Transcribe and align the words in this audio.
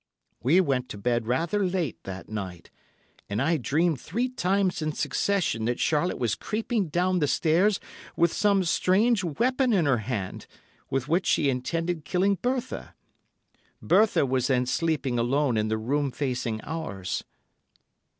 We 0.41 0.59
went 0.61 0.89
to 0.89 0.97
bed 0.97 1.27
rather 1.27 1.63
late 1.63 2.01
that 2.05 2.27
night, 2.27 2.71
and 3.29 3.39
I 3.39 3.57
dreamed 3.57 4.01
three 4.01 4.29
times 4.29 4.81
in 4.81 4.93
succession 4.93 5.65
that 5.65 5.79
Charlotte 5.79 6.17
was 6.17 6.33
creeping 6.33 6.87
down 6.87 7.19
the 7.19 7.27
stairs 7.27 7.79
with 8.15 8.33
some 8.33 8.63
strange 8.63 9.23
weapon 9.23 9.73
in 9.73 9.85
her 9.85 9.99
hand, 9.99 10.47
with 10.89 11.07
which 11.07 11.27
she 11.27 11.51
intended 11.51 12.03
killing 12.03 12.39
Bertha. 12.41 12.95
Bertha 13.79 14.25
was 14.25 14.47
then 14.47 14.65
sleeping 14.65 15.19
alone 15.19 15.55
in 15.55 15.67
the 15.67 15.77
room 15.77 16.09
facing 16.09 16.61
ours. 16.63 17.23